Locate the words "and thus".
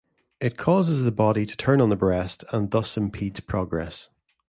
2.51-2.97